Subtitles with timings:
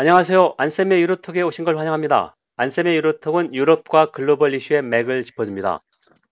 [0.00, 0.54] 안녕하세요.
[0.58, 2.36] 안쌤의 유로톡에 오신 걸 환영합니다.
[2.56, 5.82] 안쌤의 유로톡은 유럽과 글로벌 이슈의 맥을 짚어줍니다.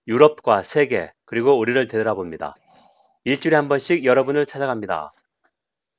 [0.07, 2.55] 유럽과 세계, 그리고 우리를 되돌아봅니다.
[3.25, 5.13] 일주일에 한 번씩 여러분을 찾아갑니다.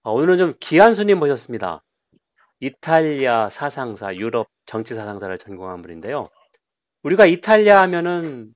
[0.04, 1.84] 어, 오늘은 좀 귀한 손님 모셨습니다.
[2.62, 6.30] 이탈리아 사상사, 유럽 정치 사상사를 전공한 분인데요.
[7.04, 8.56] 우리가 이탈리아 하면은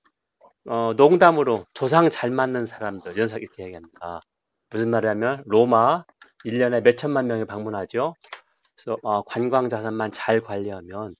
[0.69, 4.21] 어, 농담으로 조상 잘 맞는 사람들 이런 이렇게 얘기합니다.
[4.69, 6.05] 무슨 말이냐면 로마
[6.45, 8.15] 1년에 몇 천만 명이 방문하죠.
[8.83, 11.15] 그래서 어, 관광 자산만 잘 관리하면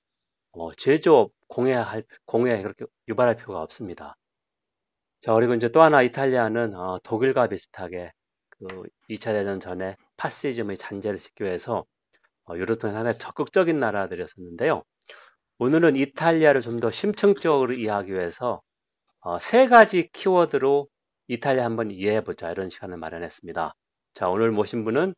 [0.52, 4.16] 어, 제조업 공해할 공해 그렇게 유발할 필요가 없습니다.
[5.20, 8.12] 자 그리고 이제 또 하나 이탈리아는 어, 독일과 비슷하게
[8.50, 8.66] 그
[9.10, 11.84] 2차 대전 전에 파시즘의 잔재를 씻기 위해서
[12.46, 14.82] 어, 유로통에 상당히 적극적인 나라들이었었는데요.
[15.58, 18.60] 오늘은 이탈리아를 좀 더 심층적으로 이해하기 위해서
[19.20, 20.88] 어, 세 가지 키워드로
[21.28, 23.74] 이탈리아 한번 이해해보자 이런 시간을 마련했습니다.
[24.14, 25.14] 자 오늘 모신 분은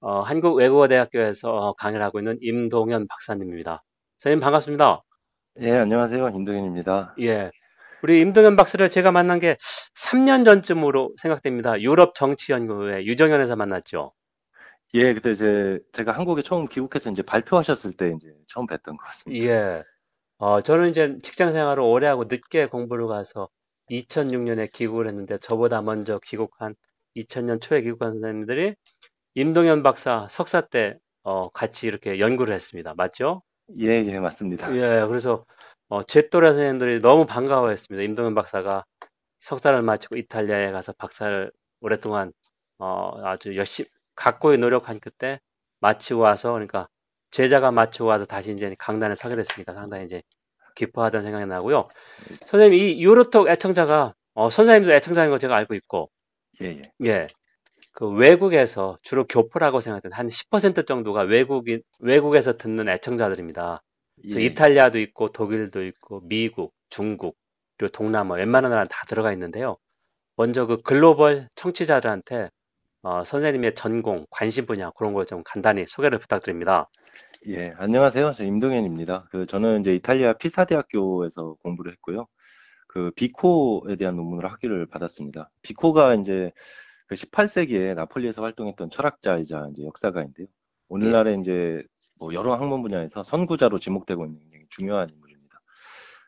[0.00, 3.82] 어, 한국외국어대학교에서 강의를 하고 있는 임동현 박사님입니다.
[4.18, 5.02] 선생님 반갑습니다.
[5.60, 6.28] 예, 안녕하세요.
[6.28, 7.14] 임동현입니다.
[7.20, 7.50] 예.
[8.02, 9.56] 우리 임동현 박사를 제가 만난 게
[9.94, 11.80] 3년 전쯤으로 생각됩니다.
[11.80, 14.12] 유럽 정치연구회 유정연에서 만났죠.
[14.94, 19.44] 예, 그때 이제 제가 한국에 처음 귀국해서 이제 발표하셨을 때 이제 처음 뵀던 것 같습니다.
[19.44, 19.82] 예.
[20.38, 23.48] 어, 저는 이제 직장 생활을 오래 하고 늦게 공부를 가서
[23.90, 26.74] 2006년에 귀국을 했는데 저보다 먼저 귀국한
[27.16, 28.74] 2000년 초에 귀국한 선생님들이
[29.36, 32.94] 임동현 박사 석사 때 어, 같이 이렇게 연구를 했습니다.
[32.96, 33.42] 맞죠?
[33.78, 34.74] 예, 예, 맞습니다.
[34.74, 35.44] 예, 그래서
[35.88, 38.02] 어, 제 또래 선생님들이 너무 반가워했습니다.
[38.02, 38.84] 임동현 박사가
[39.40, 42.32] 석사를 마치고 이탈리아에 가서 박사를 오랫동안
[42.78, 45.38] 어, 아주 열심히 각고의 노력한 그때
[45.80, 46.88] 마치고 와서 그러니까
[47.30, 50.22] 제자가 마치고 와서 다시 이제 강단에 서게 됐으니까 상당히 이제
[50.76, 51.86] 기뻐하던 생각이 나고요.
[52.46, 56.10] 선생님 이 유로톡 애청자가 어, 선생님도 애청자인 거 제가 알고 있고
[56.62, 56.82] 예, 예.
[57.04, 57.26] 예.
[57.96, 63.82] 그 외국에서 주로 교포라고 생각했던 한10% 정도가 외국인 외국에서 듣는 애청자들입니다.
[64.20, 64.44] 그래서 예.
[64.44, 67.36] 이탈리아도 있고 독일도 있고 미국, 중국
[67.78, 69.78] 그리고 동남아 웬만한 나라는 다 들어가 있는데요.
[70.36, 72.50] 먼저 그 글로벌 청취자들한테
[73.02, 76.90] 어, 선생님의 전공, 관심 분야 그런 걸 좀 간단히 소개를 부탁드립니다.
[77.48, 78.32] 예, 안녕하세요.
[78.34, 79.28] 저 임동현입니다.
[79.30, 82.26] 그 저는 이제 이탈리아 피사 대학교에서 공부를 했고요.
[82.88, 85.50] 그 비코에 대한 논문을 학위를 받았습니다.
[85.62, 86.52] 비코가 이제
[87.06, 90.46] 그 18세기에 나폴리에서 활동했던 철학자이자 이제 역사가인데요.
[90.88, 91.40] 오늘날에 예.
[91.40, 91.82] 이제
[92.18, 95.60] 뭐 여러 학문 분야에서 선구자로 지목되고 있는 굉장히 중요한 인물입니다.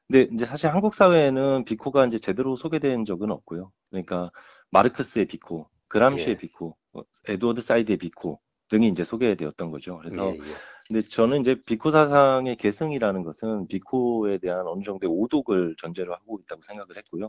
[0.07, 3.73] 근데 이제 사실 한국 사회에는 비코가 이제 제대로 소개된 적은 없고요.
[3.91, 4.31] 그러니까
[4.71, 6.37] 마르크스의 비코, 그람시의 예.
[6.37, 9.99] 비코, 뭐 에드워드 사이드의 비코 등이 이제 소개되었던 거죠.
[9.99, 10.43] 그래서 예, 예.
[10.87, 16.63] 근데 저는 이제 비코 사상의 계승이라는 것은 비코에 대한 어느 정도의 오독을 전제로 하고 있다고
[16.63, 17.29] 생각을 했고요.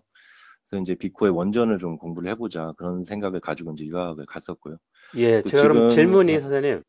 [0.70, 4.78] 그래서 이제 비코의 원전을 좀 공부를 해보자 그런 생각을 가지고 이제 유학을 갔었고요.
[5.16, 6.40] 예, 제가 지금, 그럼 질문이 네.
[6.40, 6.84] 선생님.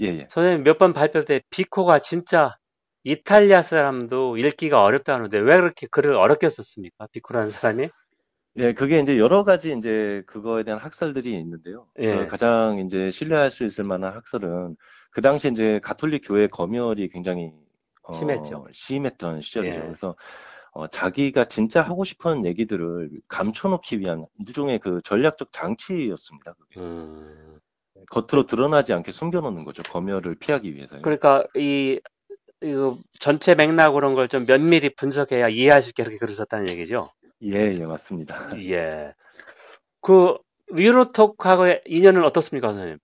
[0.00, 0.26] 예, 예.
[0.28, 2.56] 선생님 몇 번 발표 때 비코가 진짜
[3.04, 7.06] 이탈리아 사람도 읽기가 어렵다 하는데 왜 그렇게 글을 어렵게 썼습니까?
[7.12, 7.88] 비코라는 사람이?
[8.56, 11.86] 예, 그게 이제 여러 가지 이제 그거에 대한 학설들이 있는데요.
[12.00, 12.14] 예.
[12.16, 14.76] 그 가장 이제 신뢰할 수 있을 만한 학설은
[15.10, 17.50] 그 당시 이제 가톨릭 교회 검열이 굉장히
[18.02, 18.66] 어, 심했죠.
[18.72, 19.74] 심했던 시절이죠.
[19.74, 19.80] 예.
[19.80, 20.16] 그래서
[20.72, 26.54] 어, 자기가 진짜 하고 싶은 얘기들을 감춰놓기 위한 일종의 그 전략적 장치였습니다.
[26.54, 26.80] 그게.
[26.80, 27.58] 음...
[28.10, 29.82] 겉으로 드러나지 않게 숨겨놓는 거죠.
[29.84, 31.00] 검열을 피하기 위해서.
[31.02, 32.00] 그러니까 이,
[32.62, 37.10] 이 전체 맥락 그런 걸 좀 면밀히 분석해야 이해할 수 있게 그렇게 그러셨다는 얘기죠.
[37.42, 38.34] 예, 예, 맞습니다.
[38.72, 39.14] 예.
[40.00, 40.38] 그
[40.74, 42.98] 유로톡하고의 인연은 어떻습니까, 선생님?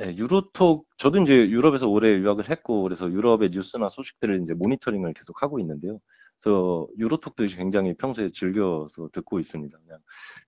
[0.00, 5.42] 예, 유로톡 저도 이제 유럽에서 오래 유학을 했고 그래서 유럽의 뉴스나 소식들을 이제 모니터링을 계속
[5.42, 5.98] 하고 있는데요.
[6.40, 9.78] 그래서 유로톡도 굉장히 평소에 즐겨서 듣고 있습니다.
[9.84, 10.00] 그냥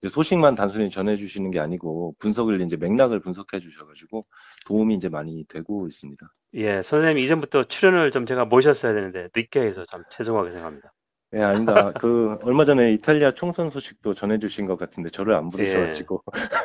[0.08, 4.26] 소식만 단순히 전해주시는 게 아니고 분석을 이제 맥락을 분석해 주셔가지고
[4.66, 6.26] 도움이 이제 많이 되고 있습니다.
[6.54, 10.92] 예, 선생님 이전부터 출연을 좀 제가 모셨어야 되는데 늦게 해서 좀 죄송하게 생각합니다.
[11.34, 11.92] 예, 아닙니다.
[12.00, 16.22] 그 얼마 전에 이탈리아 총선 소식도 전해주신 것 같은데 저를 안 부르셔가지고.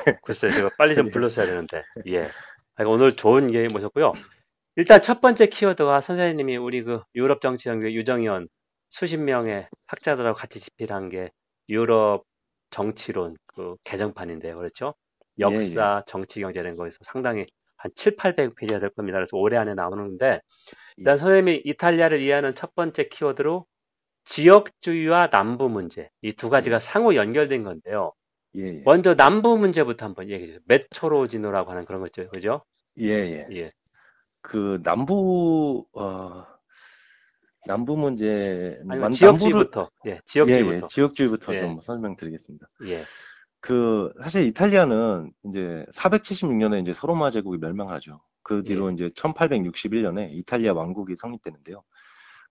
[0.08, 0.18] 예.
[0.24, 1.84] 글쎄 제가 빨리 좀 불렀어야 되는데.
[2.08, 2.28] 예.
[2.86, 4.14] 오늘 좋은 게 모셨고요.
[4.76, 8.48] 일단 첫 번째 키워드가 선생님이 우리 그 유럽 정치 연구 유정현
[8.94, 11.32] 수십 명의 학자들하고 같이 집필 한 게
[11.70, 12.24] 유럽
[12.72, 14.58] 정치론 그 개정판인데요.
[14.58, 14.96] 그렇죠?
[15.40, 16.04] 역사, 예, 예.
[16.08, 17.46] 정치, 경제 이런 거에서 상당히
[17.78, 19.18] 한 7, 800페이지가 될 겁니다.
[19.18, 20.42] 그래서 올해 안에 나오는데
[20.98, 21.18] 일단 예.
[21.18, 23.66] 선생님이 이탈리아를 이해하는 첫 번째 키워드로
[24.26, 26.80] 지역주의와 남부 문제 이 두 가지가 예.
[26.80, 28.14] 상호 연결된 건데요.
[28.56, 28.82] 예, 예.
[28.86, 30.62] 먼저 남부 문제부터 한번 얘기해 주세요.
[30.68, 32.28] 메트로지노라고 하는 그런 거죠.
[32.30, 32.64] 그죠?
[33.00, 33.48] 예, 예.
[33.52, 33.72] 예.
[34.42, 36.46] 그 남부 어
[37.66, 41.62] 남부 문제 아니 지역주의부터 예 지역주의부터 예, 예, 지역주의부터 예.
[41.62, 42.68] 좀 설명드리겠습니다.
[42.88, 43.02] 예.
[43.60, 48.22] 그 사실 이탈리아는 이제 476년에 이제 서로마 제국이 멸망하죠.
[48.44, 51.82] 그 뒤로 이제 1861년에 이탈리아 왕국이 성립되는데요.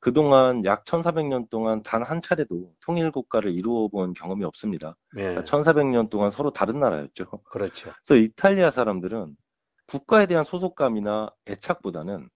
[0.00, 4.96] 그동안 약 1400년 동안 단 한 차례도 통일 국가를 이루어 본 경험이 없습니다.
[5.18, 5.36] 예.
[5.36, 7.26] 1400년 동안 서로 다른 나라였죠.
[7.44, 7.92] 그렇죠.
[8.04, 9.36] 그래서 이탈리아 사람들은
[9.86, 12.28] 국가에 대한 소속감이나 애착보다는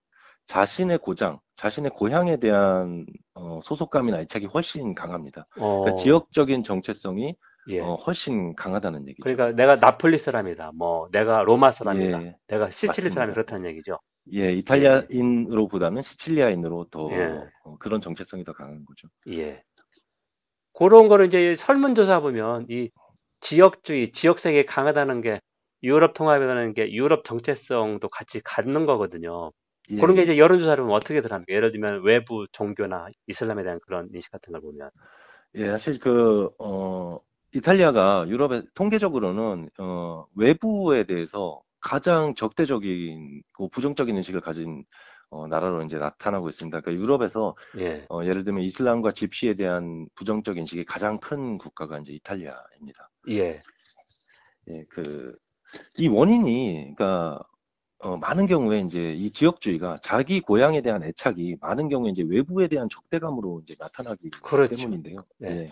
[0.46, 5.46] 자신의 고장, 자신의 고향에 대한 어, 소속감이나 애착이 훨씬 강합니다.
[5.58, 7.34] 어, 그러니까 지역적인 정체성이
[7.68, 7.80] 예.
[7.80, 9.22] 어, 훨씬 강하다는 얘기죠.
[9.22, 10.72] 그러니까 내가 나폴리 사람이다.
[10.74, 12.22] 뭐 내가 로마 사람이다.
[12.22, 13.14] 예, 내가 시칠리 맞습니다.
[13.14, 13.98] 사람이 그렇다는 얘기죠.
[14.34, 17.40] 예, 이탈리아인으로보다는 시칠리아인으로 더 예.
[17.64, 19.08] 어, 그런 정체성이 더 강한 거죠.
[19.28, 19.62] 예.
[20.72, 22.90] 그런 거를 이제 설문조사 보면 이
[23.40, 25.40] 지역주의, 지역색이 강하다는 게
[25.82, 29.52] 유럽 통합이라는 게 유럽 정체성도 같이 갖는 거거든요.
[29.90, 31.52] 예, 그런 게 이제 여론조사를 보면 어떻게 들어갑니까?
[31.52, 34.90] 예를 들면 외부 종교나 이슬람에 대한 그런 인식 같은 걸 보면.
[35.54, 37.18] 예, 사실 그, 어,
[37.54, 44.84] 이탈리아가 유럽의 통계적으로는, 어, 외부에 대해서 가장 적대적이고 부정적인 인식을 가진,
[45.30, 46.80] 어, 나라로 이제 나타나고 있습니다.
[46.80, 48.06] 그러니까 유럽에서, 예.
[48.10, 53.10] 어, 예를 들면 이슬람과 집시에 대한 부정적 인식이 가장 큰 국가가 이제 이탈리아입니다.
[53.30, 53.62] 예.
[54.68, 55.36] 예, 그,
[55.96, 57.40] 이 원인이, 그러니까,
[57.98, 62.88] 어, 많은 경우에 이제 이 지역주의가 자기 고향에 대한 애착이 많은 경우에 이제 외부에 대한
[62.90, 64.76] 적대감으로 이제 나타나기 그렇죠.
[64.76, 65.24] 때문인데요.
[65.38, 65.50] 네.
[65.50, 65.70] 예.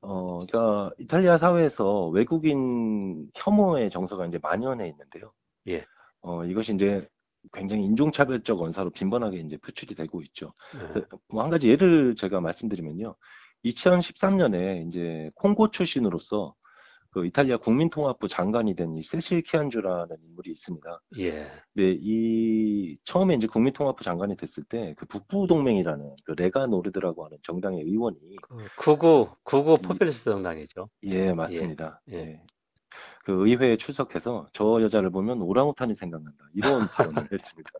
[0.00, 5.32] 어, 그러니까 이탈리아 사회에서 외국인 혐오의 정서가 이제 만연해 있는데요.
[5.68, 5.84] 예.
[6.20, 7.06] 어, 이것이 이제
[7.52, 10.54] 굉장히 인종차별적 언사로 빈번하게 이제 표출이 되고 있죠.
[10.76, 11.02] 예.
[11.28, 13.14] 뭐 한 가지 예를 제가 말씀드리면요.
[13.64, 16.54] 2013년에 이제 콩고 출신으로서
[17.10, 21.00] 그 이탈리아 국민통합부 장관이 된 이 세실 키안주라는 인물이 있습니다.
[21.18, 21.46] 예.
[21.74, 27.38] 근데 이 처음에 이제 국민통합부 장관이 됐을 때 그 북부 동맹이라는 그 레가 노르드라고 하는
[27.42, 30.88] 정당의 의원이 그 극우, 극우 포퓰리스트 정당이죠.
[31.04, 32.00] 예, 맞습니다.
[32.12, 32.16] 예.
[32.16, 32.42] 예.
[33.24, 36.44] 그 의회에 출석해서 저 여자를 보면 오랑우탄이 생각난다.
[36.54, 36.80] 이런
[37.26, 37.70] 발언을 했습니다.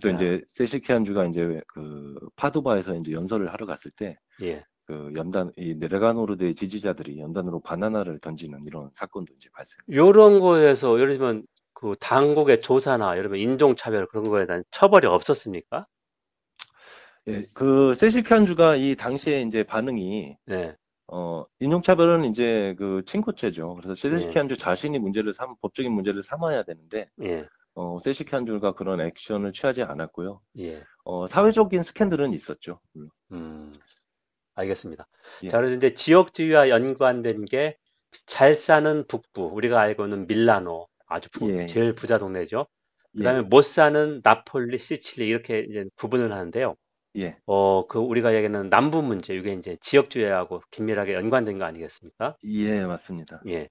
[0.00, 0.14] 또 야.
[0.14, 4.64] 이제 세시키안주가 이제 그 파두바에서 이제 연설을 하러 갔을 때 예.
[4.92, 9.78] 그 연단 이 레가노르드의 지지자들이 연단으로 바나나를 던지는 이런 사건도 이제 발생.
[9.90, 15.06] 요런 거에서 예를 들면 그 당국의 조사나 예를 들면 인종 차별 그런 거에 대한 처벌이
[15.06, 15.86] 없었습니까?
[17.28, 20.76] 예, 그 세시키안주가 이 당시에 이제 반응이 네.
[21.06, 23.76] 어, 인종차별은 이제 그 친고죄죠.
[23.76, 23.94] 그래서 예.
[23.94, 27.46] 세시키안주 자신이 문제를 삼, 법적인 문제를 삼아야 되는데 예.
[27.74, 30.42] 어, 세시키안주가 그런 액션을 취하지 않았고요.
[30.58, 30.82] 예.
[31.04, 32.80] 어, 사회적인 스캔들은 있었죠.
[33.32, 33.72] 음.
[34.54, 35.06] 알겠습니다.
[35.44, 35.48] 예.
[35.48, 37.76] 자, 그래서 이제 지역주의와 연관된 게
[38.26, 41.64] 잘 사는 북부, 우리가 알고 있는 밀라노, 아주 부- 예.
[41.66, 42.66] 제일 부자 동네죠.
[43.14, 46.76] 예, 그다음에 못 사는 나폴리, 시칠리 이렇게 이제 구분을 하는데요.
[47.16, 52.36] 예, 어, 그 우리가 얘기하는 남부 문제, 이게 이제 지역주의하고 긴밀하게 연관된 거 아니겠습니까?
[52.44, 53.40] 예, 맞습니다.
[53.48, 53.68] 예.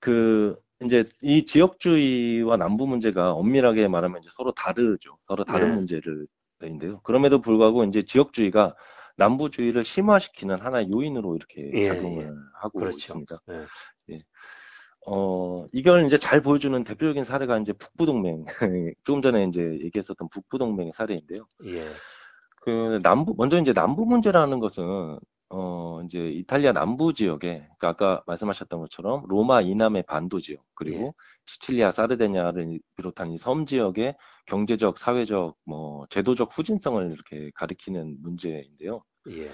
[0.00, 5.16] 그 이제 이 지역주의와 남부 문제가 엄밀하게 말하면 이제 서로 다르죠.
[5.22, 5.74] 서로 다른 네.
[5.76, 6.26] 문제를
[6.62, 7.00] 인데요.
[7.02, 8.74] 그럼에도 불구하고 이제 지역주의가
[9.16, 12.96] 남부주의를 심화시키는 하나의 요인으로 이렇게 예, 작용을 하고 그렇죠.
[12.96, 13.36] 있습니다.
[14.10, 14.22] 예.
[15.06, 18.44] 어, 이걸 이제 잘 보여주는 대표적인 사례가 이제 북부동맹,
[19.04, 21.46] 조금 전에 이제 얘기했었던 북부동맹의 사례인데요.
[21.66, 21.88] 예.
[22.62, 25.18] 그 남부, 먼저 이제 남부 문제라는 것은,
[25.50, 31.12] 어, 이제 이탈리아 남부 지역에, 그러니까 아까 말씀하셨던 것처럼 로마 이남의 반도 지역, 그리고 예.
[31.46, 39.02] 시칠리아 사르데냐를 비롯한 이 섬 지역의 경제적, 사회적, 뭐, 제도적 후진성을 이렇게 가리키는 문제인데요.
[39.30, 39.50] 예.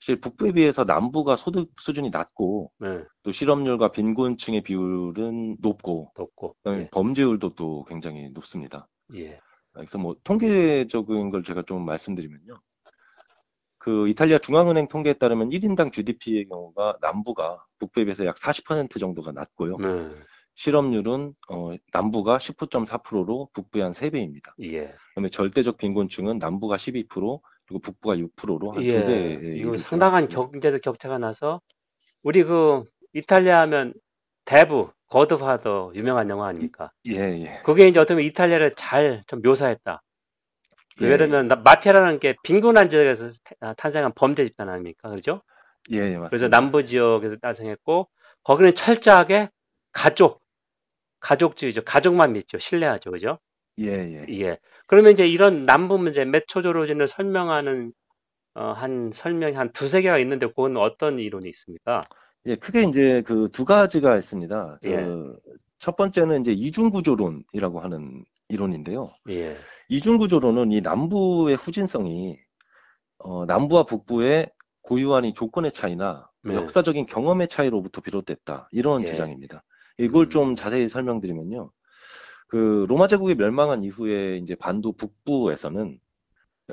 [0.00, 3.04] 사실 북부에 비해서 남부가 소득 수준이 낮고, 네.
[3.22, 6.56] 또 실업률과 빈곤층의 비율은 높고, 높고.
[6.68, 6.88] 예.
[6.92, 8.88] 범죄율도 또 굉장히 높습니다.
[9.14, 9.40] 예.
[9.72, 12.60] 그래서 뭐 통계적인 걸 제가 좀 말씀드리면요.
[13.84, 19.76] 그 이탈리아 중앙은행 통계에 따르면 1인당 GDP의 경우가 남부가 북부에 비해서 약 40% 정도가 낮고요.
[19.76, 20.10] 네.
[20.54, 24.54] 실업률은 어, 남부가 19.4%로 북부의 한 3배입니다.
[24.62, 24.94] 예.
[25.10, 27.08] 그다음에 절대적 빈곤층은 남부가 12%,
[27.66, 29.04] 그리고 북부가 6%로 한 예.
[29.04, 31.60] 2배에 이거 상당한 경제적 격차가 나서
[32.22, 33.92] 우리 그 이탈리아 하면
[34.46, 36.90] 대부, 거드파더 유명한 영화 아닙니까?
[37.06, 37.60] 예, 예.
[37.66, 40.00] 그게 이제 어떻게 보면 이탈리아를 잘 좀 묘사했다.
[40.98, 45.08] 그 예, 예를 들면 나- 마피아라는 게 빈곤한 지역에서 태- 아, 탄생한 범죄 집단 아닙니까?
[45.08, 45.42] 그렇죠?
[45.92, 46.28] 예, 예, 맞습니다.
[46.30, 48.08] 그래서 남부 지역에서 탄생했고
[48.44, 49.50] 거기는 철저하게
[49.92, 50.42] 가족,
[51.20, 51.82] 가족주의죠.
[51.84, 52.58] 가족만 믿죠.
[52.58, 53.10] 신뢰하죠.
[53.10, 53.38] 그죠?
[53.80, 54.26] 예, 예.
[54.40, 54.58] 예.
[54.86, 57.92] 그러면 이제 이런 남부 문제, 메초조로진을 설명하는
[58.54, 62.02] 어, 한 설명이 한 두세 개가 있는데 그건 어떤 이론이 있습니까?
[62.46, 64.78] 예, 크게 이제 그 두 가지가 있습니다.
[64.82, 65.06] 그 예.
[65.78, 69.14] 첫 번째는 이제 이중구조론이라고 하는 이론인데요.
[69.30, 69.56] 예.
[69.88, 72.38] 이중구조론은 이 남부의 후진성이
[73.18, 74.50] 어, 남부와 북부의
[74.82, 76.54] 고유한 이 조건의 차이나 네.
[76.54, 78.68] 역사적인 경험의 차이로부터 비롯됐다.
[78.70, 79.06] 이런 예.
[79.06, 79.62] 주장입니다.
[79.98, 80.30] 이걸 음.
[80.30, 81.70] 좀 자세히 설명드리면요.
[82.48, 85.98] 그 로마 제국이 멸망한 이후에 이제 반도 북부에서는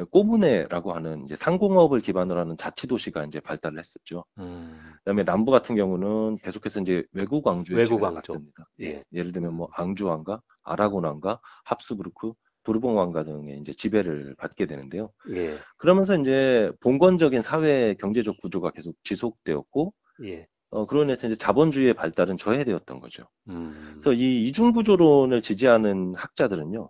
[0.10, 4.24] 꼬무네라고 하는 이제 상공업을 기반으로 하는 자치 도시가 이제 발달을 했었죠.
[4.40, 8.34] 음, 그다음에 남부 같은 경우는 계속해서 이제 외국 왕조의 외국 왕조.
[8.34, 8.70] 받습니다.
[8.82, 9.04] 예.
[9.14, 15.12] 예를 들면 뭐 앙주 왕가, 아라곤 왕가, 합스부르크, 부르봉 왕가 등의 이제 지배를 받게 되는데요.
[15.32, 19.94] 예, 그러면서 이제 봉건적인 사회 경제적 구조가 계속 지속되었고,
[20.26, 20.48] 예.
[20.70, 23.24] 어, 인해서 이제 자본주의의 발달은 저해되었던 거죠.
[23.50, 26.90] 음, 그래서 이 이중 구조론을 지지하는 학자들은요,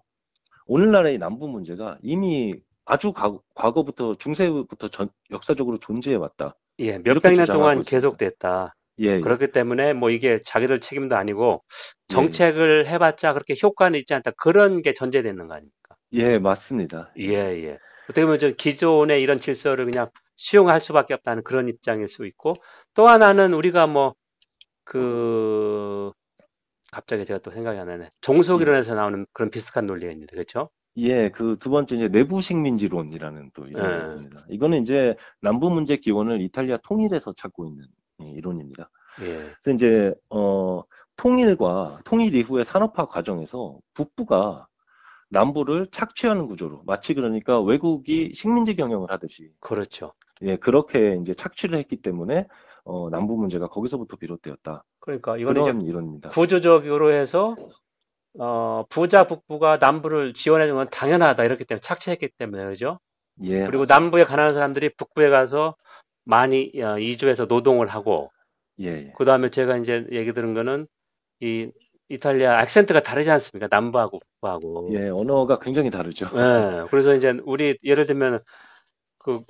[0.67, 6.55] 오늘날의 이 남부 문제가 이미 아주 과, 과거 부터 중세부터 전, 역사적으로 존재해 왔다.
[6.79, 7.89] 예, 이렇게 몇백 년 주장하고 동안 있습니다.
[7.89, 8.75] 계속됐다.
[9.01, 9.19] 예, 예.
[9.19, 11.63] 그렇기 때문에 뭐 이게 자기들 책임도 아니고
[12.11, 14.31] 예, 정책을 해봤자 그렇게 효과는 있지 않다.
[14.31, 15.95] 그런 게 전제되는 거 아닙니까?
[16.13, 17.11] 예, 맞습니다.
[17.19, 17.79] 예, 예.
[18.05, 22.53] 어떻게 보면 저 기존의 이런 질서를 그냥 수용할 수밖에 없다는 그런 입장일 수 있고
[22.93, 24.15] 또 하나는 우리가 뭐
[24.83, 26.11] 그
[26.91, 28.09] 갑자기 제가 또 생각이 안 나네.
[28.21, 30.69] 종속 이론에서 나오는 그런 비슷한 논리가 있는데 그렇죠?
[30.97, 34.01] 예, 그 두 번째 이제 내부 식민지론이라는 또 이론이 예.
[34.01, 34.45] 있습니다.
[34.49, 37.87] 이거는 이제 남부 문제 기원을 이탈리아 통일에서 찾고 있는 예,
[38.29, 38.89] 이론입니다.
[39.23, 40.83] 예, 그래서 이제 어
[41.15, 44.67] 통일과 통일 이후의 산업화 과정에서 북부가
[45.29, 50.13] 남부를 착취하는 구조로 마치 그러니까 외국이 식민지 경영을 하듯이 그렇죠.
[50.41, 52.47] 예, 그렇게 이제 착취를 했기 때문에
[52.83, 54.83] 어 남부 문제가 거기서부터 비롯되었다.
[54.99, 56.29] 그러니까 이건 그런 이론입니다.
[56.29, 57.55] 구조적으로 해서
[58.39, 61.43] 어, 부자 북부가 남부를 지원해 준건 당연하다.
[61.43, 62.99] 이렇기 때문에 착취했기 때문에 그죠?
[63.41, 63.99] 예, 그리고 맞습니다.
[63.99, 65.75] 남부에 가난한 사람들이 북부에 가서
[66.23, 68.31] 많이 어, 이주해서 노동을 하고
[68.79, 69.13] 예, 예.
[69.17, 70.87] 그 다음에 제가 이제 얘기 들은 거는
[71.39, 71.69] 이
[72.09, 73.67] 이탈리아 악센트가 다르지 않습니까?
[73.71, 74.89] 남부하고 북부하고.
[74.93, 76.27] 예, 언어가 굉장히 다르죠.
[76.35, 78.39] 예, 그래서 이제 우리 예를 들면
[79.17, 79.41] 그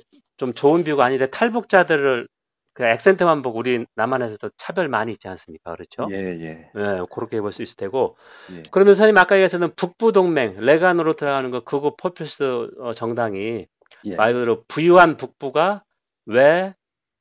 [0.42, 2.28] 좀 좋은 비유가 아닌데 탈북자들을
[2.74, 5.72] 그 액센트만 보고 우리 남한에서도 차별 많이 있지 않습니까?
[5.72, 6.08] 그렇죠?
[6.10, 8.18] 예, 예, 예, 그렇게 볼수 있을 테고.
[8.56, 8.64] 예.
[8.72, 13.68] 그러면 선생님 아까 얘기했었던 북부 동맹, 레간으로 들어가는 거 그거 포퓰스 어, 정당이
[14.06, 14.16] 예.
[14.16, 15.84] 말 그대로 부유한 북부가
[16.26, 16.74] 왜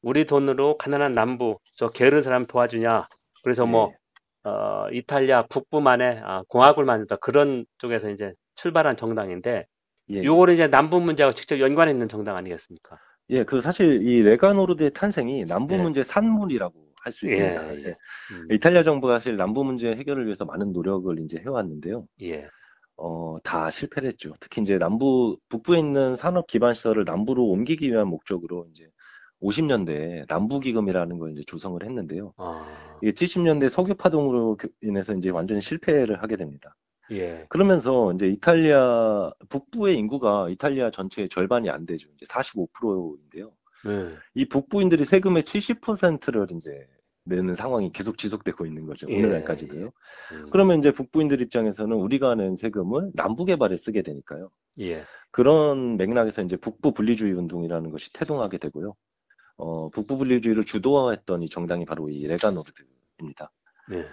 [0.03, 3.07] 우리 돈으로 가난한 남부 저 게으른 사람 도와주냐?
[3.43, 3.93] 그래서 뭐
[4.45, 9.67] 어, 이탈리아 북부만의 아, 공화국을 만든다 그런 쪽에서 이제 출발한 정당인데
[10.11, 10.25] 예, 예.
[10.25, 12.99] 요거는 이제 남부 문제하고 직접 연관이 있는 정당 아니겠습니까?
[13.31, 15.79] 예, 그 사실 이 레가노르드의 탄생이 남부 예.
[15.79, 17.75] 문제 산물이라고 할 수 있습니다.
[17.75, 17.97] 예, 예.
[18.33, 22.07] 음, 이탈리아 정부가 사실 남부 문제 해결을 위해서 많은 노력을 이제 해왔는데요.
[22.23, 22.47] 예,
[23.03, 24.35] 어, 다 실패를 했죠.
[24.41, 28.91] 특히 이제 남부, 북부에 있는 산업 기반 시설을 남부로 옮기기 위한 목적으로 이제
[29.43, 32.35] 50년대에 남부기금이라는 걸 이제 조성을 했는데요.
[32.37, 36.77] 아, 이게 70년대 석유 파동으로 교- 인해서 이제 완전히 실패를 하게 됩니다.
[37.11, 42.09] 예, 그러면서 이제 이탈리아, 북부의 인구가 이탈리아 전체의 절반이 안 되죠.
[42.17, 43.51] 이제 45%인데요.
[43.85, 46.87] 네, 이 북부인들이 세금의 70%를 이제
[47.25, 49.07] 내는 상황이 계속 지속되고 있는 거죠.
[49.09, 49.85] 예, 오늘날까지도요.
[50.33, 54.51] 음, 그러면 이제 북부인들 입장에서는 우리가 낸 세금을 남부 개발에 쓰게 되니까요.
[54.81, 58.95] 예, 그런 맥락에서 이제 북부 분리주의 운동이라는 것이 태동하게 되고요.
[59.57, 63.51] 어, 북부 분리주의를 주도했던 이 정당이 바로 이 레가노르드입니다.
[63.91, 64.05] 네,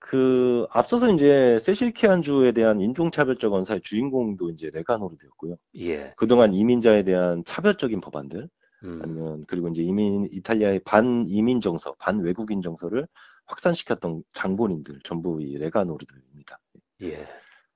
[0.00, 5.56] 그 앞서서 이제 세실 케안주에 대한 인종차별적 언사의 주인공도 이제 레가노르드였고요.
[5.76, 8.48] 예, 그동안 이민자에 대한 차별적인 법안들
[8.84, 13.06] 음, 아니면 그리고 이제 이민 이탈리아의 반 이민 정서, 반 외국인 정서를
[13.46, 16.58] 확산시켰던 장본인들 전부 이 레가노르드입니다.
[17.02, 17.26] 예.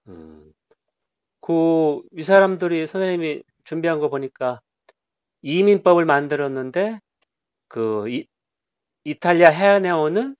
[0.08, 0.52] 음.
[1.40, 4.60] 그, 이 사람들이 선생님이 준비한 거 보니까
[5.42, 7.00] 이민법을 만들었는데
[7.68, 8.26] 그 이,
[9.04, 10.36] 이탈리아 해안에 오는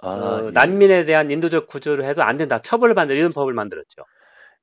[0.00, 0.50] 아, 어, 예.
[0.50, 2.60] 난민에 대한 인도적 구조를 해도 안 된다.
[2.60, 4.04] 처벌을 받는 이런 법을 만들었죠.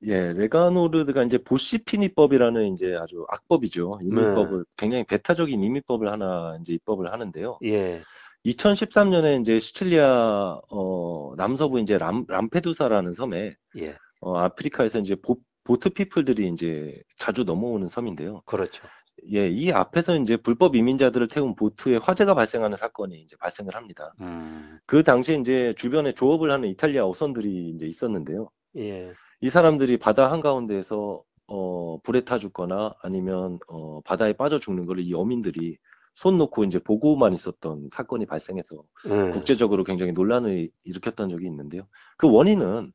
[0.02, 4.00] 예, 레가노르드가 이제 보시피니법이라는 이제 아주 악법이죠.
[4.02, 7.58] 이민법을 굉장히 배타적인 이민법을 하나 이제 입법을 하는데요.
[7.64, 8.02] 예,
[8.44, 15.90] 2013년에 이제 시칠리아 어, 남서부 이제 람, 람페두사라는 섬에 예, 어, 아프리카에서 이제 보, 보트
[15.90, 18.42] 피플들이 이제 자주 넘어오는 섬인데요.
[18.44, 18.86] 그렇죠.
[19.32, 24.14] 예, 이 앞에서 이제 불법 이민자들을 태운 보트에 화재가 발생하는 사건이 이제 발생을 합니다.
[24.20, 28.50] 음, 그 당시에 이제 주변에 조업을 하는 이탈리아 어선들이 이제 있었는데요.
[28.76, 34.98] 예, 이 사람들이 바다 한가운데에서 어, 불에 타 죽거나 아니면 어, 바다에 빠져 죽는 걸
[35.00, 35.78] 이 어민들이
[36.14, 41.86] 손 놓고 이제 보고만 있었던 사건이 발생해서 음, 국제적으로 굉장히 논란을 일으켰던 적이 있는데요.
[42.16, 42.92] 그 원인은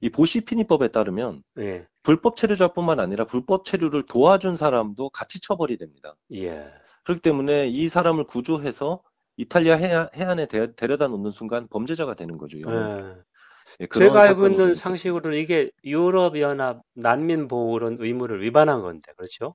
[0.00, 6.16] 이 보시피니법에 따르면 예, 불법 체류자뿐만 아니라 불법 체류를 도와준 사람도 같이 처벌이 됩니다.
[6.32, 6.72] 예,
[7.04, 9.02] 그렇기 때문에 이 사람을 구조해서
[9.36, 12.58] 이탈리아 해안, 해안에 데, 데려다 놓는 순간 범죄자가 되는 거죠.
[12.58, 13.24] 예.
[13.80, 14.74] 예, 그런 제가 알고 있는.
[14.74, 19.54] 상식으로는 이게 유럽연합 난민보호론 의무를 위반한 건데, 그렇죠?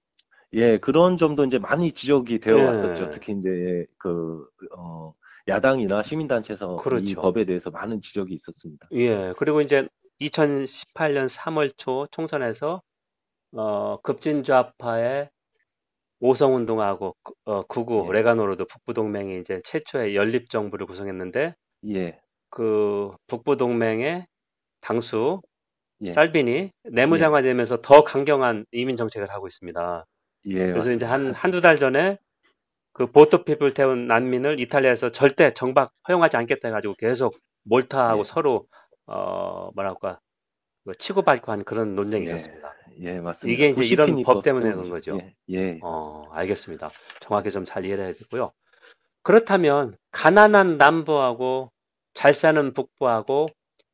[0.54, 2.64] 예, 그런 점도 이제 많이 지적이 되어 예.
[2.64, 3.10] 왔었죠.
[3.10, 4.46] 특히 이제 그,
[4.78, 5.14] 어,
[5.48, 7.22] 야당이나 시민단체에서 이 그렇죠.
[7.22, 8.88] 법에 대해서 많은 지적이 있었습니다.
[8.94, 9.88] 예, 그리고 이제
[10.22, 12.82] 2018년 3월 초 총선에서
[13.56, 15.30] 어, 급진좌파의
[16.20, 17.16] 오성운동하고
[17.46, 18.14] 어, 구구 예.
[18.14, 21.56] 레가노르드 북부동맹이 이제 최초의 연립정부를 구성했는데
[21.90, 22.20] 예,
[22.56, 24.28] 그 북부 동맹의
[24.82, 25.42] 당수
[26.02, 30.06] 예, 살비니 예, 내무장관이 되면서 더 강경한 이민 정책을 하고 있습니다.
[30.48, 31.40] 예, 그래서 이제 한 맞습니다.
[31.40, 32.20] 한두 달 전에
[32.94, 38.68] 그 보트 피플 태운 난민을 이탈리아에서 절대 정박 허용하지 않겠다 해가지고 계속 몰타하고 예, 서로
[39.08, 40.20] 어 뭐랄까
[40.86, 42.74] 그 치고받고 한 그런 논쟁이 예, 있었습니다.
[43.02, 43.64] 예, 이게 맞습니다.
[43.66, 44.90] 이제 이런 법 때문에 그런.
[44.90, 45.18] 거죠.
[45.20, 46.92] 예, 예, 어, 알겠습니다.
[47.22, 48.52] 정확히 좀 잘 이해를 해야 되고요.
[49.24, 51.72] 그렇다면 가난한 남부하고
[52.14, 53.48] 잘 사는 북부하고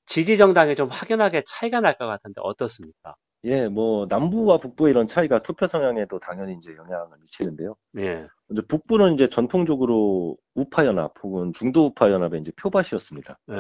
[0.06, 3.16] 지지 정당이 좀 확연하게 차이가 날 것 같은데 어떻습니까?
[3.46, 7.76] 예, 뭐 남부와 북부의 이런 차이가 투표 성향에도 당연히 이제 영향을 미치는데요.
[8.00, 13.40] 예, 이제 북부는 이제 전통적으로 우파 연합 혹은 중도 우파 연합의 이제 표밭이었습니다.
[13.52, 13.54] 예,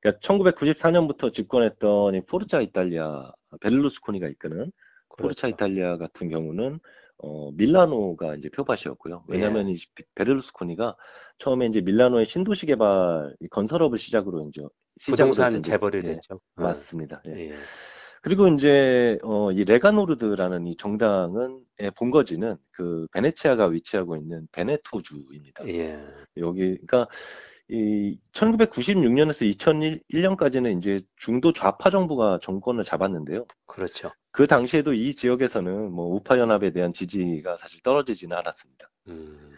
[0.00, 4.70] 그러니까 1994년부터 집권했던 이 포르자 이탈리아 베를루스코니가 이끄는
[5.16, 5.48] 포르차 그렇죠.
[5.48, 6.80] 이탈리아 같은 경우는
[7.18, 9.24] 어, 밀라노가 이제 표밭이었고요.
[9.28, 10.96] 예, 왜냐하면 이 비- 베를루스코니가
[11.38, 14.62] 처음에 이제 밀라노의 신도시 개발 이 건설업을 시작으로 이제
[15.06, 16.34] 부동산 재벌이 예, 됐죠.
[16.56, 17.22] 어, 맞습니다.
[17.28, 17.50] 예.
[17.50, 17.52] 예,
[18.22, 25.66] 그리고 이제 어, 이 레가노르드라는 이 정당은 의 본거지는 그 베네치아가 위치하고 있는 베네토주입니다.
[25.68, 25.98] 예,
[26.36, 27.08] 여기 그러니까
[27.68, 29.44] 이 1996년에서
[30.08, 33.46] 2001년까지는 이제 중도 좌파 정부가 정권을 잡았는데요.
[33.66, 34.12] 그렇죠.
[34.34, 38.90] 그 당시에도 이 지역에서는 뭐 우파 연합에 대한 지지가 사실 떨어지지는 않았습니다.
[39.06, 39.54] 음,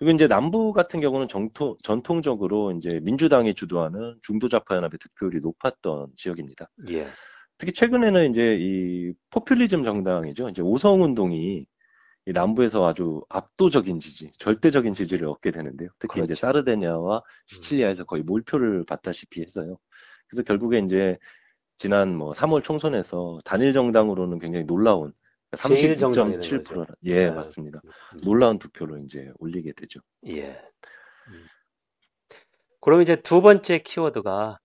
[0.00, 6.08] 그리고 이제 남부 같은 경우는 정통, 전통적으로 이제 민주당이 주도하는 중도 좌파 연합의 득표율이 높았던
[6.16, 6.68] 지역입니다.
[6.90, 7.06] 예,
[7.56, 10.48] 특히 최근에는 이제 이 포퓰리즘 정당이죠.
[10.48, 11.64] 이제 오성 운동이
[12.26, 15.88] 이 남부에서 아주 압도적인 지지, 절대적인 지지를 얻게 되는데요.
[16.00, 16.40] 특히 이제 그렇죠.
[16.40, 19.78] 사르데냐와 음, 시칠리아에서 거의 몰표를 받다시피 해서요.
[20.26, 21.16] 그래서 결국에 이제
[21.78, 25.12] 지난 뭐 3월 총선에서 단일 정당으로는 굉장히 놀라운
[25.66, 26.56] 제일 정당이 된 거죠.
[26.56, 27.80] 36.7%라 예, 예, 맞습니다.
[27.84, 30.00] 음, 놀라운 득표로 이제 올리게 되죠.
[30.26, 30.50] 예.
[31.28, 31.46] 음.
[32.80, 34.58] 그럼 이제 두 번째 키워드가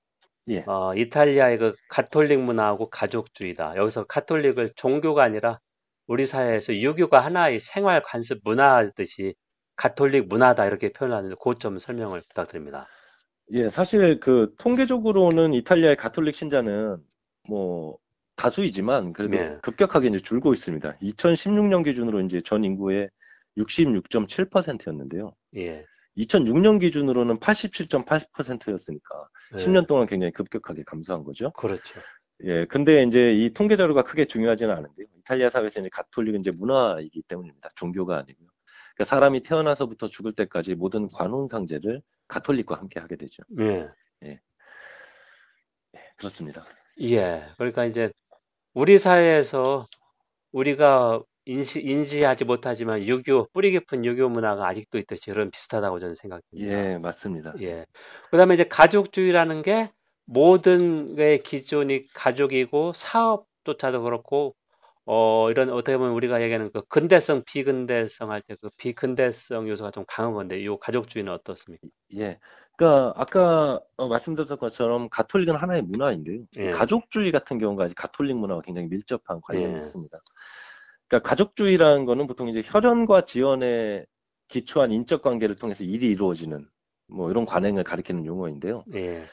[0.49, 3.75] 예, 어, 이탈리아의 그 가톨릭 문화하고 가족주의다.
[3.77, 5.59] 여기서 가톨릭을 종교가 아니라
[6.07, 9.35] 우리 사회에서 유교가 하나의 생활 관습 문화듯이
[9.75, 12.87] 가톨릭 문화다 이렇게 표현하는데 그점 설명을 부탁드립니다.
[13.53, 16.97] 예, 사실 그 통계적으로는 이탈리아의 가톨릭 신자는
[17.47, 17.97] 뭐
[18.35, 20.97] 다수이지만 그래도 예, 급격하게 이제 줄고 있습니다.
[20.99, 23.09] 2016년 기준으로 이제 전 인구의
[23.57, 25.35] 66.7%였는데요.
[25.57, 25.85] 예,
[26.17, 31.51] 2006년 기준으로는 87.8%였으니까 예, 10년 동안 굉장히 급격하게 감소한 거죠.
[31.51, 31.99] 그렇죠.
[32.45, 35.07] 예, 근데 이제 이 통계 자료가 크게 중요하지는 않은데요.
[35.19, 37.69] 이탈리아 사회에서 이제 가톨릭은 이제 문화이기 때문입니다.
[37.75, 38.47] 종교가 아니고요.
[38.95, 43.43] 그러니까 사람이 태어나서부터 죽을 때까지 모든 관혼 상제를 가톨릭과 함께 하게 되죠.
[43.59, 43.89] 예,
[44.23, 44.39] 예,
[46.15, 46.63] 그렇습니다.
[47.01, 47.43] 예.
[47.57, 48.09] 그러니까 이제
[48.73, 49.85] 우리 사회에서
[50.53, 56.55] 우리가 인시, 인지하지 못하지만 유교, 뿌리 깊은 유교 문화가 아직도 있듯이 그런 비슷하다고 저는 생각합니다.
[56.55, 57.53] 예, 맞습니다.
[57.61, 57.85] 예.
[58.29, 59.91] 그 다음에 이제 가족주의라는 게
[60.25, 64.55] 모든 게 기존이 가족이고 사업조차도 그렇고
[65.13, 70.05] 어 이런 어떻게 보면 우리가 얘기하는 그 근대성 비근대성 할 때 그 비근대성 요소가 좀
[70.07, 71.87] 강한 건데 이 가족주의는 어떻습니까?
[72.15, 72.39] 예.
[72.77, 76.41] 그러니까 아까 어, 말씀드렸던 것처럼 가톨릭은 하나의 문화인데요.
[76.41, 76.69] 이 예.
[76.69, 79.77] 가족주의 같은 경우가 가톨릭 문화와 굉장히 밀접한 관련이 예.
[79.77, 80.17] 있습니다.
[81.07, 84.05] 그러니까 가족주의라는 거는 보통 이제 혈연과 지연에
[84.47, 86.67] 기초한 인적 관계를 통해서 일이 이루어지는
[87.07, 88.85] 뭐 이런 관행을 가리키는 용어인데요.
[88.93, 89.31] 예.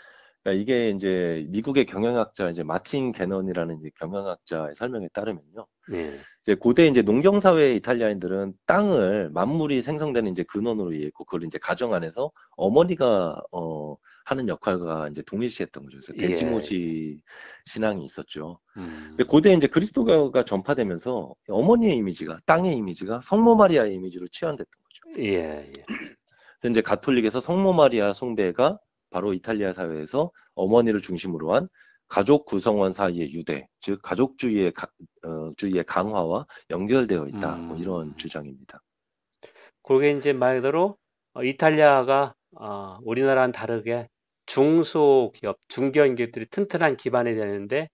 [0.49, 5.67] 그러니까 이게 이제 미국의 경영학자 이제 마틴 게넌이라는 이제 경영학자의 설명에 따르면요.
[5.93, 6.15] 예.
[6.43, 11.93] 이제 고대 이제 농경 사회의 이탈리아인들은 땅을 만물이 생성되는 이제 근원으로 이해했고 그걸 이제 가정
[11.95, 15.99] 안에서 어머니가 어 하는 역할과 이제 동일시했던 거죠.
[15.99, 16.29] 그래서 예.
[16.29, 17.23] 대지모지
[17.67, 18.61] 신앙이 있었죠.
[18.77, 19.07] 음.
[19.11, 25.23] 근데 고대 이제 그리스도가 전파되면서 어머니의 이미지가 땅의 이미지가 성모 마리아의 이미지로 치환됐던 거죠.
[25.23, 25.67] 예.
[25.67, 25.73] 예.
[26.61, 28.79] 그래서 이제 가톨릭에서 성모 마리아 숭배가
[29.11, 31.69] 바로 이탈리아 사회에서 어머니를 중심으로 한
[32.09, 34.89] 가족 구성원 사이의 유대, 즉 가족주의의 가-
[35.25, 37.57] 어, 주의의 강화와 연결되어 있다.
[37.57, 37.81] 뭐 음.
[37.83, 38.81] 이런 주장입니다.
[39.83, 40.97] 그게 이제 말 그대로
[41.35, 44.09] 어, 이탈리아가 어, 우리나라와는 다르게
[44.47, 47.91] 중소기업, 중견기업들이 튼튼한 기반이 되는데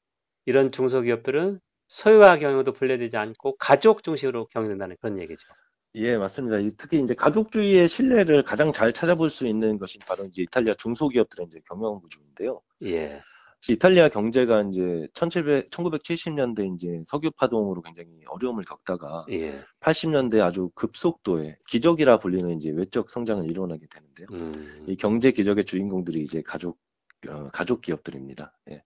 [0.47, 5.49] 이런 중소기업들은 소유화 경영도 분리되지 않고 가족 중심으로 경영된다는 그런 얘기죠.
[5.97, 6.59] 예, 맞습니다.
[6.59, 11.47] 이- 특히 이제 가족주의의 신뢰를 가장 잘 찾아볼 수 있는 것이 바로 이제 이탈리아 중소기업들의
[11.47, 12.61] 이제 경영 구조인데요.
[12.83, 13.23] 예.
[13.69, 19.63] 이탈리아 경제가 이제 1700, 1970년대 이제 석유 파동으로 굉장히 어려움을 겪다가 예.
[19.81, 24.27] 80년대 아주 급속도의 기적이라 불리는 이제 외적 성장을 이뤄내게 되는데요.
[24.33, 24.85] 음.
[24.89, 26.79] 이 경제 기적의 주인공들이 이제 가족
[27.29, 28.53] 어, 가족 기업들입니다.
[28.71, 28.83] 예.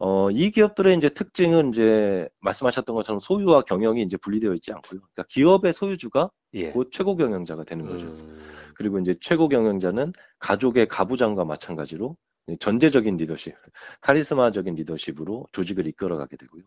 [0.00, 5.00] 어, 이 기업들의 이제 특징은 이제 말씀하셨던 것처럼 소유와 경영이 이제 분리되어 있지 않고요.
[5.00, 6.70] 그러니까 기업의 소유주가 예.
[6.70, 8.06] 곧 최고 경영자가 되는 거죠.
[8.06, 8.38] 음,
[8.74, 12.16] 그리고 이제 최고 경영자는 가족의 가부장과 마찬가지로
[12.58, 13.54] 전제적인 리더십,
[14.00, 16.62] 카리스마적인 리더십으로 조직을 이끌어가게 되고요.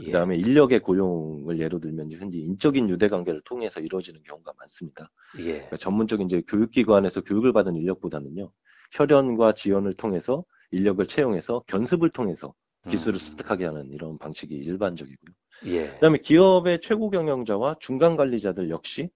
[0.00, 0.04] 예.
[0.06, 5.10] 그다음에 인력의 고용을 예로 들면 흔히 인적인 유대 관계를 통해서 이루어지는 경우가 많습니다.
[5.38, 5.52] 예.
[5.52, 8.50] 그러니까 전문적인 이제 교육기관에서 교육을 받은 인력보다는요,
[8.92, 12.54] 혈연과 지원을 통해서 인력을 채용해서 견습을 통해서
[12.88, 15.34] 기술을 음, 습득하게 하는 이런 방식이 일반적이고요.
[15.66, 15.86] 예.
[15.88, 19.10] 그다음에 기업의 최고 경영자와 중간 관리자들 역시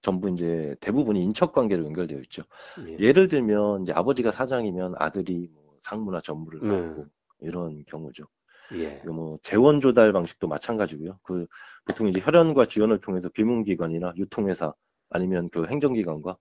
[0.00, 2.42] 전부 이제 대부분이 인척 관계로 연결되어 있죠.
[2.86, 2.96] 예.
[2.98, 6.68] 예를 들면 이제 아버지가 사장이면 아들이 뭐 상무나 전무를 네.
[6.68, 7.06] 맡고
[7.40, 8.24] 이런 경우죠.
[8.74, 8.98] 예.
[9.00, 11.18] 그뭐 재원 조달 방식도 마찬가지고요.
[11.22, 11.46] 그
[11.84, 14.72] 보통 이제 혈연과 지원을 통해서 비문기관이나 유통회사
[15.10, 16.36] 아니면 그 행정기관과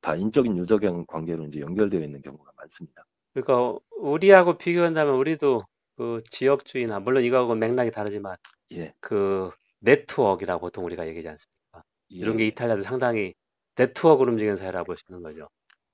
[0.00, 3.04] 다 인적인 유적형 관계로 이제 연결되어 있는 경우가 많습니다.
[3.34, 5.62] 그러니까 우리하고 비교한다면 우리도
[5.98, 8.36] 그 지역주의나 물론 이거하고 맥락이 다르지만
[8.72, 11.82] 예, 그 네트워크라고 보통 우리가 얘기하지 않습니까?
[12.08, 13.34] 이런 게 예, 이탈리아도 상당히
[13.76, 15.48] 네트워크로 움직이는 사회라고 볼수 있는 거죠.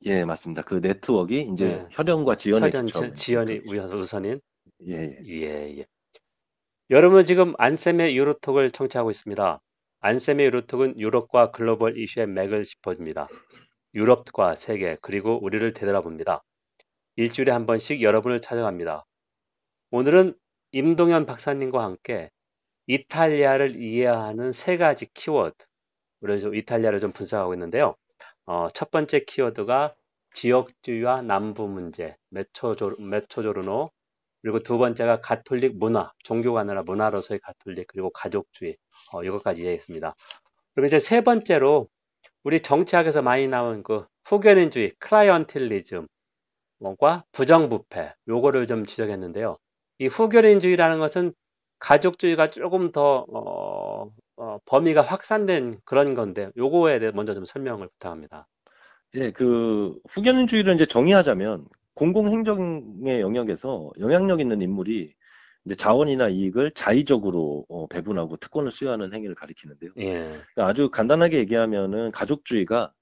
[0.05, 0.61] 예, 맞습니다.
[0.63, 1.87] 그 네트워크가 이제 네.
[1.91, 4.41] 혈연과 지연에 혈연 지- 지연이 우선- 우선인
[4.87, 5.41] 예, 예.
[5.41, 5.87] 예, 예.
[6.91, 9.61] 여러분 지금 안쌤의 유로톡을 청취하고 있습니다.
[10.01, 13.29] 안쌤의 유로톡은 유럽과 글로벌 이슈의 맥을 짚어줍니다.
[13.95, 16.43] 유럽과 세계 그리고 우리를 되돌아봅니다.
[17.17, 19.05] 일주일에 한 번씩 여러분을 찾아갑니다.
[19.97, 20.35] 오늘은
[20.73, 22.33] 임동현 박사님과 함께
[22.89, 25.55] 이탈리아를 이해하는 세 가지 키워드,
[26.21, 27.95] 우리 좀 이탈리아를 좀 분석하고 있는데요.
[28.45, 29.95] 어, 첫 번째 키워드가
[30.33, 33.93] 지역주의와 남부 문제, Mezzogio, Mezzogiorno,
[34.43, 38.77] 그리고 두 번째가 가톨릭 문화, 종교가 아니라 문화로서의 가톨릭, 그리고 가족주의,
[39.13, 40.17] 어, 이것까지 이해했습니다.
[40.75, 41.89] 그리고 이제 세 번째로
[42.43, 46.09] 우리 정치학에서 많이 나온 그 후견인주의, 클라이언틸리즘과
[47.31, 49.57] 부정부패, 요거를 좀 지적했는데요.
[50.05, 51.33] 이 후견인주의라는 것은
[51.79, 58.47] 가족주의가 조금 더 어, 어, 범위가 확산된 그런 건데 요거에 대해 먼저 좀 설명을 부탁합니다.
[59.15, 61.65] 예, 그 후견인주의를 이제 정의하자면
[61.95, 65.15] 공공행정의 영역에서 영향력 있는 인물이
[65.65, 69.93] 이제 자원이나 이익을 자의적으로 어, 배분하고 특권을 수여하는 행위를 가리키는데요.
[70.01, 72.93] 예, 그러니까 아주 간단하게 얘기하면은 가족주의가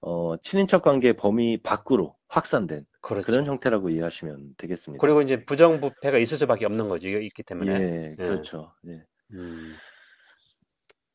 [0.00, 3.26] 어, 친인척 관계 범위 밖으로 확산된 그렇죠.
[3.26, 5.00] 그런 형태라고 이해하시면 되겠습니다.
[5.00, 7.08] 그리고 이제 부정부패가 있을 수밖에 없는 거죠.
[7.08, 7.72] 있기 때문에.
[7.80, 8.72] 예, 그렇죠.
[8.86, 9.02] 예.
[9.32, 9.74] 음.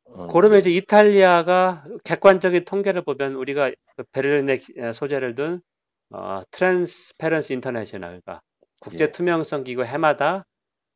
[0.06, 4.58] 어, 그러면 이제 이탈리아가 객관적인 통계를 보면 우리가 그 베를린에
[4.94, 5.62] 소재를 둔
[6.10, 8.42] 어, Transparency International, 그러니까
[8.80, 9.12] 국제 예.
[9.12, 10.46] 투명성 기구 해마다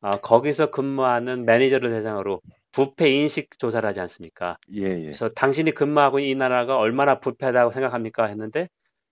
[0.00, 2.40] 어, 거기서 근무하는 매니저를 대상으로
[2.78, 4.56] 부패 인식 조사를 하지 않습니까?
[4.72, 5.02] 예, 예.
[5.02, 8.26] 그래서 당신이 근무하고 이 나라가 얼마나 부패하다고 생각합니까?
[8.26, 8.68] 했는데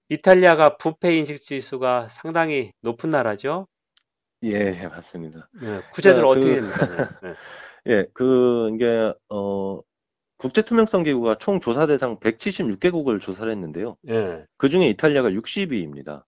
[0.08, 3.66] 이탈리아가 부패 인식 지수가 상당히 높은 나라죠.
[4.44, 5.48] 예, 예, 맞습니다.
[5.60, 6.86] 네, 구체적으로 그- 어떻게 됩니까?
[7.22, 7.34] 네,
[7.88, 9.80] 예, 그, 이게, 어,
[10.38, 13.96] 국제투명성기구가 총 조사 대상 176개국을 조사를 했는데요.
[14.02, 14.44] 네.
[14.58, 16.22] 그 중에 이탈리아가 60위입니다.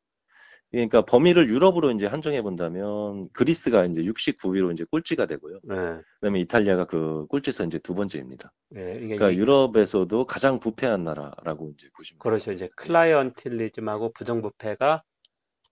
[0.71, 5.61] 그러니까 범위를 유럽으로 이제 한정해 본다면 그리스가 이제 69위로 이제 꼴찌가 되고요.
[5.63, 8.53] 네, 그다음에 이탈리아가 그 꼴찌에서 이제 두 번째입니다.
[8.71, 12.53] 네, 이게 그러니까 이- 유럽에서도 가장 부패한 나라라고 이제 보시면 그렇죠.
[12.53, 15.03] 이제 클라이언틸리즘하고 부정부패가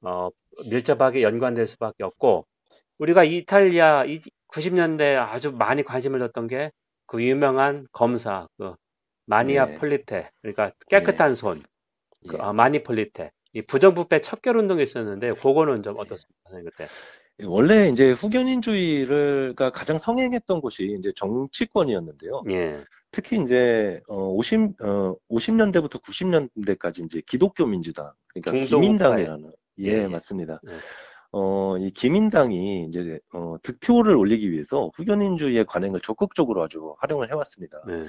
[0.03, 0.31] 어,
[0.71, 2.47] 밀접하게 연관될 수밖에 없고
[2.99, 4.05] 우리가 이탈리아
[4.49, 6.73] 90년대 아주 많이 관심을 뒀던 게
[7.09, 8.75] 그 유명한 검사 그
[9.27, 9.75] 마니아 네.
[9.75, 11.63] 폴리테 그러니까 깨끗한 손
[12.29, 12.41] 그, 예.
[12.41, 16.88] 아, 마니 폴리테 이 부정부패 척결 운동이 있었는데 그거는 좀 어떻습니까, 선생님 그때?
[17.45, 22.42] 원래 이제 후견인주의를가 가장 성행했던 곳이 이제 정치권이었는데요.
[22.51, 30.03] 예, 특히 이제 어 50, 어 50년대부터 90년대까지 이제 기독교 민주당 그러니까 기민당이라는 예, 예,
[30.03, 30.07] 예.
[30.07, 30.61] 맞습니다.
[30.69, 30.73] 예.
[31.33, 37.83] 어, 이 기민당이 이제 어, 득표를 올리기 위해서 후견인주의의 관행을 적극적으로 아주 활용을 해왔습니다.
[37.87, 38.05] 네,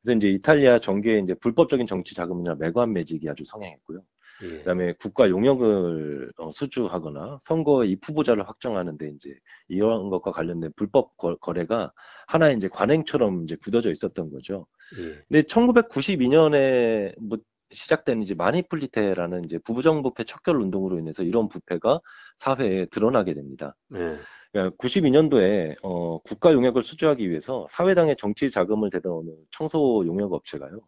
[0.00, 4.00] 그래서 이제 이탈리아 정계에 이제 불법적인 정치 자금이나 매관 매직이 아주 성행했고요.
[4.42, 9.34] 예, 그다음에 국가 용역을 어, 수주하거나 선거의 입 후보자를 확정하는데 이제
[9.68, 11.92] 이런 것과 관련된 불법 거, 거래가
[12.26, 14.66] 하나의 이제 관행처럼 이제 굳어져 있었던 거죠.
[14.98, 17.38] 예, 근데 1992년에 뭐
[17.70, 22.00] 시작된 이제 마니플리테라는 이제 부부정부패 척결 운동으로 인해서 이런 부패가
[22.38, 23.74] 사회에 드러나게 됩니다.
[23.94, 24.16] 예,
[24.52, 30.80] 그러니까 92년도에 어, 국가 용역을 수주하기 위해서 사회당의 정치 자금을 대동하는 청소 용역 업체가요.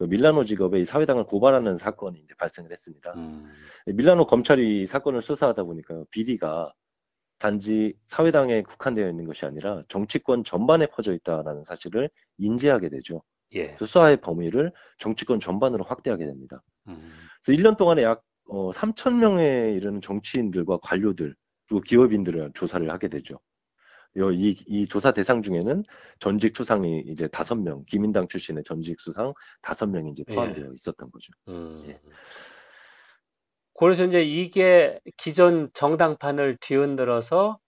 [0.00, 3.12] 그 밀라노 직업에 이 사회당을 고발하는 사건이 이제 발생을 했습니다.
[3.16, 3.52] 음,
[3.84, 6.72] 밀라노 검찰이 이 사건을 수사하다 보니까 비리가
[7.38, 12.08] 단지 사회당에 국한되어 있는 것이 아니라 정치권 전반에 퍼져 있다라는 사실을
[12.38, 13.22] 인지하게 되죠.
[13.54, 16.62] 예, 수사의 범위를 정치권 전반으로 확대하게 됩니다.
[16.88, 17.12] 음,
[17.44, 21.34] 그래서 1년 동안에 약 어, 3천 명에 이르는 정치인들과 관료들
[21.68, 23.38] 또 기업인들을 조사를 하게 되죠.
[24.16, 25.84] 이, 이 조사 대상 중에는
[26.18, 30.74] 전직 수상이 이제 다섯 명, 기민당 출신의 전직 수상 다섯 명이 이제 포함되어 예.
[30.74, 31.32] 있었던 거죠.
[31.48, 31.84] 음.
[31.86, 32.00] 예.
[33.78, 37.58] 그래서 이제 이게 기존 정당판을 뒤흔들어서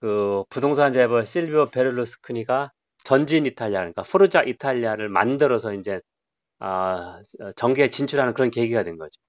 [0.00, 2.72] 그 부동산 재벌 실비오 베를루스크니가
[3.04, 6.00] 전진 이탈리아, 그러니까 포르자 이탈리아를 만들어서 이제
[6.58, 7.22] 아,
[7.56, 9.20] 정계에 진출하는 그런 계기가 된 거죠.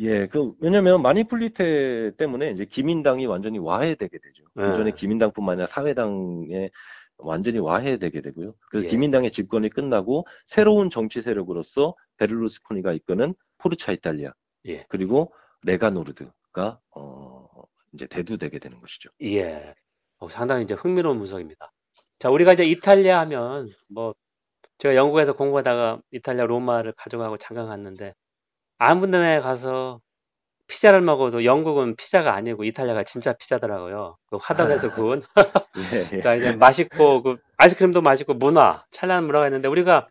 [0.00, 4.44] 예, 그 왜냐면 마니플리테 때문에 이제 기민당이 완전히 와해되게 되죠.
[4.54, 4.70] 네.
[4.70, 6.70] 기존의 기민당뿐만 아니라 사회당에
[7.16, 8.54] 완전히 와해되게 되고요.
[8.70, 8.90] 그래서 예.
[8.90, 14.32] 기민당의 집권이 끝나고 새로운 정치 세력으로서 베를루스코니가 이끄는 포르차 이탈리아
[14.66, 14.84] 예.
[14.88, 15.32] 그리고
[15.62, 17.48] 레가노르드가 어
[17.92, 19.10] 이제 대두되게 되는 것이죠.
[19.22, 19.74] 예.
[20.18, 21.72] 어, 상당히 이제 흥미로운 분석입니다.
[22.18, 24.14] 자, 우리가 이제 이탈리아 하면 뭐
[24.78, 28.14] 제가 영국에서 공부하다가 이탈리아 로마를 가져가고 잠깐 갔는데
[28.78, 30.00] 아무 데나 가서
[30.68, 34.16] 피자를 먹어도 영국은 피자가 아니고 이탈리아가 진짜 피자더라고요.
[34.26, 35.22] 그 화덕에서 구운.
[35.92, 36.20] 예, 예.
[36.20, 40.08] 그러니까 이제 맛있고 그 아이스크림도 맛있고 문화, 찬란한 문화가 있는데 우리가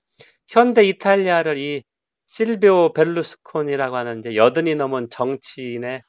[0.47, 1.83] 현대 이탈리아를 이
[2.27, 6.03] 실비오 베를루스콘이라고 하는 이제 여든이 넘은 정치인의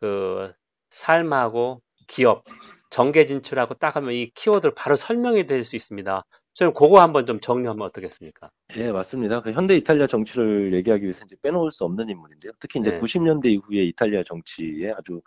[0.00, 0.52] 그
[0.90, 2.44] 삶하고 기업,
[2.90, 6.24] 정계 진출하고 딱 하면 이 키워드를 바로 설명이 될 수 있습니다.
[6.54, 8.50] 저는 그거 한번 좀 정리하면 어떻겠습니까?
[8.76, 9.42] 예, 맞습니다.
[9.42, 12.52] 그 현대 이탈리아 정치를 얘기하기 위해서 이제 빼놓을 수 없는 인물인데요.
[12.60, 13.00] 특히 이제 네.
[13.00, 15.20] 90년대 이후에 이탈리아 정치에 아주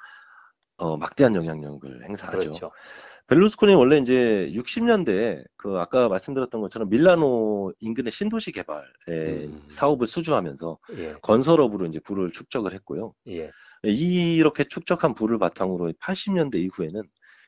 [0.77, 2.37] 어, 막대한 영향력을 행사하죠.
[2.37, 2.71] 그렇죠.
[3.27, 9.63] 벨루스코니 원래 이제 60년대에 그 아까 말씀드렸던 것처럼 밀라노 인근의 신도시 개발에 음.
[9.69, 11.13] 사업을 수주하면서 예.
[11.21, 13.13] 건설업으로 이제 부를 축적을 했고요.
[13.27, 13.51] 예.
[13.83, 17.03] 이렇게 축적한 부를 바탕으로 80년대 이후에는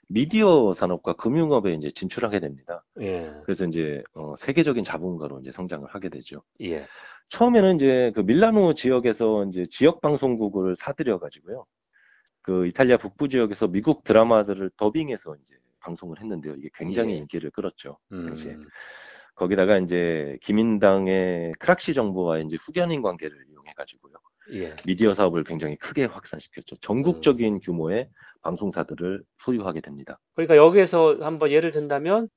[0.10, 2.84] 미디어 산업과 금융업에 이제 진출하게 됩니다.
[3.00, 3.32] 예.
[3.45, 6.41] 그래서 이제 어, 세계적인 자본가로 이제 성장을 하게 되죠.
[6.62, 6.86] 예.
[7.30, 11.65] 처음에는 이제 그 밀라노 지역에서 이제 지역 방송국을 사들여 가지고요.
[12.41, 16.56] 그 이탈리아 북부 지역에서 미국 드라마들을 더빙해서 이제 방송을 했는데요.
[16.56, 17.17] 이게 굉장히 예.
[17.17, 18.00] 인기를 끌었죠.
[18.12, 18.36] 음.
[19.36, 24.15] 거기다가 이제 기민당의 크락시 정부와 이제 후견인 관계를 이용해 가지고요.
[24.53, 24.75] 예.
[24.85, 26.77] 미디어 사업을 굉장히 크게 확산시켰죠.
[26.77, 27.59] 전국적인 음.
[27.59, 28.09] 규모의
[28.41, 30.19] 방송사들을 소유하게 됩니다.
[30.35, 32.29] 그러니까 여기에서 한번 예를 든다면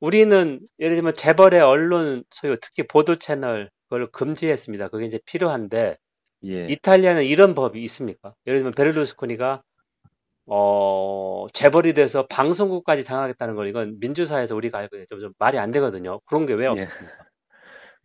[0.00, 4.88] 우리는 예를 들면 재벌의 언론 소유, 특히 보도 채널 그걸 금지했습니다.
[4.88, 5.96] 그게 이제 필요한데
[6.44, 6.66] 예.
[6.68, 8.34] 이탈리아는 이런 법이 있습니까?
[8.46, 9.62] 예를 들면 베를루스코니가
[10.48, 16.20] 어, 재벌이 돼서 방송국까지 장악했다는 걸 이건 민주사회에서 우리가 알고 좀, 좀 말이 안 되거든요.
[16.26, 16.68] 그런 게왜 예.
[16.68, 17.16] 없었습니까?
[17.18, 17.25] 예.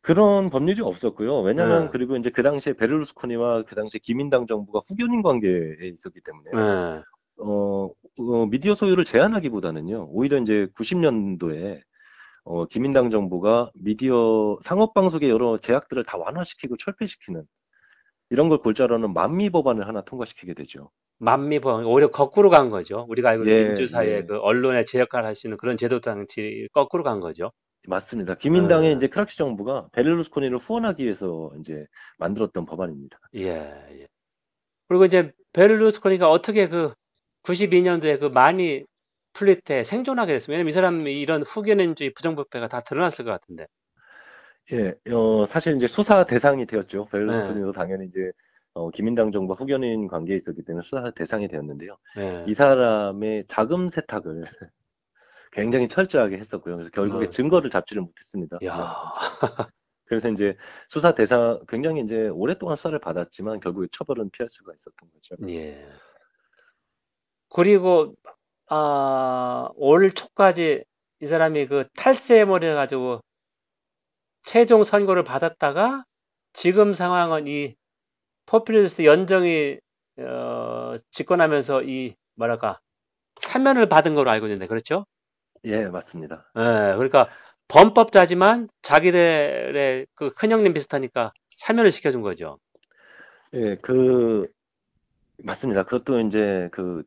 [0.02, 1.42] 그런 법률이 없었고요.
[1.42, 1.90] 왜냐면 네.
[1.92, 7.04] 그리고 이제 그 당시에 베를루스코니와 그 당시에 기민당 정부가 후견인 관계에 있었기 때문에 네.
[7.38, 10.08] 어, 어, 미디어 소유를 제한하기보다는요.
[10.12, 11.82] 오히려 이제 90년도에
[12.46, 17.44] 어, 기민당 정부가 미디어 상업 방송의 여러 제약들을 다 완화시키고 철폐시키는
[18.32, 20.92] 이런 걸 골자로는 만미 법안을 하나 통과시키게 되죠.
[21.20, 23.06] 만미 법안 오히려 거꾸로 간 거죠.
[23.10, 24.24] 우리가 알고 있는 예, 민주사회 예.
[24.26, 27.52] 그 언론의 제 역할을 할 수 있는 그런 제도 장치 거꾸로 간 거죠.
[27.88, 28.36] 맞습니다.
[28.36, 28.98] 기민당의 음.
[28.98, 31.86] 이제 크락시 정부가 베를루스코니를 후원하기 위해서 이제
[32.18, 33.20] 만들었던 법안입니다.
[33.36, 34.08] 예, 예.
[34.88, 36.94] 그리고 이제 베를루스코니가 어떻게 그
[37.44, 38.86] 92년도에 그 많이
[39.34, 40.58] 풀릴 때 생존하게 됐습니다.
[40.58, 43.68] 왜냐면 이 사람이 이런 후견인주의 부정부패가 다 드러났을 것 같은데.
[44.74, 47.06] 예, 어, 사실 이제 수사 대상이 되었죠.
[47.06, 47.72] 베를루스코니도 네.
[47.72, 48.32] 당연히 이제
[48.74, 51.98] 어, 기민당 정부와 후견인 관계에 있었기 때문에 수사 대상이 되었는데요.
[52.16, 52.46] 네.
[52.48, 54.46] 이 사람의 자금 세탁을
[55.52, 56.78] 굉장히 철저하게 했었고요.
[56.78, 57.30] 그래서 결국에 어.
[57.30, 58.60] 증거를 잡지를 못했습니다.
[60.06, 60.58] 그래서 이제
[60.90, 65.36] 수사 대상 굉장히 이제 오랫동안 수사를 받았지만 결국에 처벌은 피할 수가 있었던 거죠.
[65.50, 65.88] 예.
[67.50, 68.16] 그리고
[68.68, 70.84] 아, 올 초까지
[71.22, 73.22] 이 사람이 그 탈세해머리 가지고
[74.44, 76.06] 최종 선고를 받았다가
[76.54, 77.76] 지금 상황은 이
[78.46, 79.80] 포퓰리스트 연정이
[80.18, 82.80] 어, 집권하면서 이 뭐랄까
[83.42, 85.06] 사면을 받은 걸로 알고 있는데 그렇죠?
[85.66, 86.52] 예, 맞습니다.
[86.58, 87.30] 예, 그러니까
[87.68, 92.58] 범법자지만 자기들의 그 큰형님 비슷하니까 사면을 시켜준 거죠.
[93.54, 94.48] 예, 그
[95.44, 95.84] 맞습니다.
[95.84, 97.04] 그것도 이제 그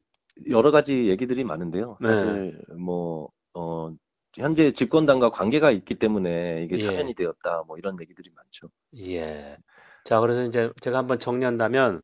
[0.48, 1.98] 여러 가지 얘기들이 많은데요.
[2.00, 2.08] 네.
[2.08, 3.90] 사실 뭐 어,
[4.34, 7.14] 현재 집권당과 관계가 있기 때문에 이게 사면이 예.
[7.14, 8.68] 되었다 뭐 이런 얘기들이 많죠.
[8.98, 9.56] 예.
[10.04, 12.02] 자, 그래서 이제 제가 한번 정리한다면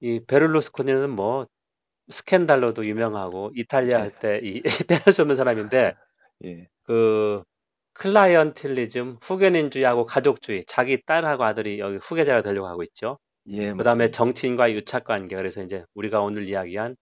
[0.00, 1.46] 이 베를루스코니는 뭐
[2.10, 4.62] 스캔달로도 유명하고 이탈리아 할 때이
[5.20, 5.94] 없는 사람인데
[6.44, 6.68] 예.
[6.84, 7.42] 그
[7.94, 13.18] 클라이언틸리즘, 후견인주의하고 가족주의, 자기 딸하고 아들이 여기 후계자가 되려고 하고 있죠.
[13.48, 15.34] 예, 그다음에 정치인과의 유착 관계.
[15.36, 16.96] 그래서 이제 우리가 오늘 이야기한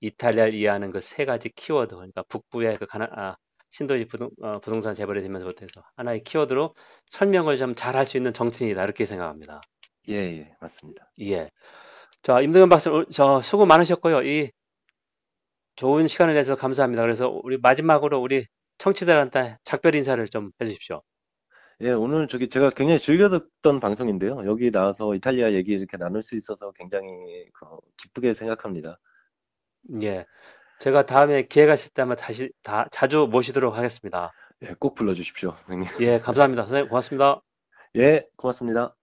[0.00, 1.94] 이탈리아를 이해하는 그 세 가지 키워드.
[1.96, 3.36] 그러니까 북부의 그 가나, 아,
[3.70, 6.74] 신도시 부동, 어, 부동산 재벌이 되면서부터 해서 하나의 키워드로
[7.10, 8.82] 설명을 좀 잘 할 수 있는 정치인이다.
[8.84, 9.60] 이렇게 생각합니다.
[10.08, 11.10] 예, 예, 맞습니다.
[11.20, 11.50] 예.
[12.22, 14.22] 자, 임동현 박사, 저 수고 많으셨고요.
[14.22, 14.50] 이
[15.76, 17.02] 좋은 시간을 내서 감사합니다.
[17.02, 18.46] 그래서 우리 마지막으로 우리
[18.78, 21.02] 청취자들한테 작별 인사를 좀 해주십시오.
[21.80, 24.46] 예, 오늘 저기 제가 굉장히 즐겨 듣던 방송인데요.
[24.46, 27.08] 여기 나와서 이탈리아 얘기 이렇게 나눌 수 있어서 굉장히
[27.54, 28.98] 그 기쁘게 생각합니다.
[30.02, 30.24] 예.
[30.78, 34.32] 제가 다음에 기회가 있을 때만 다시 다 자주 모시도록 하겠습니다.
[34.62, 35.88] 예, 꼭 불러주십시오, 선생님.
[36.00, 36.62] 예, 감사합니다.
[36.62, 37.40] 선생님 고맙습니다.
[37.96, 38.94] 예, 고맙습니다.